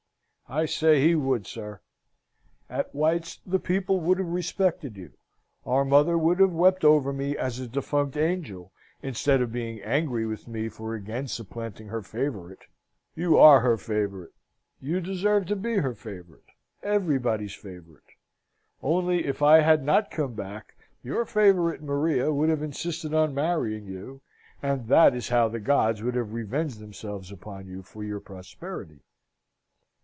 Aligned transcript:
I 0.49 0.65
say 0.65 0.99
he 0.99 1.15
would, 1.15 1.47
sir! 1.47 1.79
At 2.69 2.93
White's 2.93 3.39
the 3.45 3.57
people 3.57 4.01
would 4.01 4.17
have 4.17 4.27
respected 4.27 4.97
you. 4.97 5.13
Our 5.65 5.85
mother 5.85 6.17
would 6.17 6.41
have 6.41 6.51
wept 6.51 6.83
over 6.83 7.13
me, 7.13 7.37
as 7.37 7.59
a 7.61 7.69
defunct 7.69 8.17
angel, 8.17 8.73
instead 9.01 9.41
of 9.41 9.53
being 9.53 9.79
angry 9.81 10.25
with 10.25 10.49
me 10.49 10.67
for 10.67 10.93
again 10.93 11.29
supplanting 11.29 11.87
her 11.87 12.01
favourite 12.01 12.63
you 13.15 13.37
are 13.37 13.61
her 13.61 13.77
favourite, 13.77 14.33
you 14.81 14.99
deserve 14.99 15.45
to 15.45 15.55
be 15.55 15.75
her 15.77 15.93
favourite: 15.95 16.49
everybody's 16.83 17.55
favourite: 17.55 18.17
only, 18.83 19.25
if 19.25 19.41
I 19.41 19.61
had 19.61 19.85
not 19.85 20.11
come 20.11 20.33
back, 20.33 20.75
your 21.01 21.23
favourite, 21.23 21.81
Maria, 21.81 22.33
would 22.33 22.49
have 22.49 22.61
insisted 22.61 23.13
on 23.13 23.33
marrying 23.33 23.85
you; 23.85 24.19
and 24.61 24.87
that 24.89 25.15
is 25.15 25.29
how 25.29 25.47
the 25.47 25.61
gods 25.61 26.03
would 26.03 26.15
have 26.15 26.33
revenged 26.33 26.79
themselves 26.79 27.31
upon 27.31 27.67
you 27.67 27.81
for 27.83 28.03
your 28.03 28.19
prosperity." 28.19 28.99